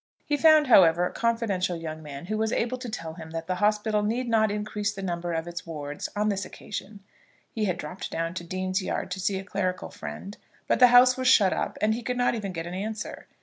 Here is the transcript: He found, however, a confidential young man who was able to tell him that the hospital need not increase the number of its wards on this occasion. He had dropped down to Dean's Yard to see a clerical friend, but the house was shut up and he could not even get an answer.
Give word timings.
He 0.25 0.35
found, 0.35 0.65
however, 0.65 1.05
a 1.05 1.11
confidential 1.13 1.77
young 1.77 2.01
man 2.01 2.25
who 2.25 2.35
was 2.35 2.51
able 2.51 2.79
to 2.79 2.89
tell 2.89 3.13
him 3.13 3.29
that 3.29 3.45
the 3.45 3.53
hospital 3.61 4.01
need 4.01 4.27
not 4.27 4.49
increase 4.49 4.91
the 4.91 5.03
number 5.03 5.31
of 5.31 5.47
its 5.47 5.67
wards 5.67 6.09
on 6.15 6.29
this 6.29 6.43
occasion. 6.43 7.01
He 7.51 7.65
had 7.65 7.77
dropped 7.77 8.09
down 8.09 8.33
to 8.33 8.43
Dean's 8.43 8.81
Yard 8.81 9.11
to 9.11 9.19
see 9.19 9.37
a 9.37 9.43
clerical 9.43 9.91
friend, 9.91 10.37
but 10.67 10.79
the 10.79 10.87
house 10.87 11.17
was 11.17 11.27
shut 11.27 11.53
up 11.53 11.77
and 11.83 11.93
he 11.93 12.01
could 12.01 12.17
not 12.17 12.33
even 12.33 12.51
get 12.51 12.65
an 12.65 12.73
answer. 12.73 13.27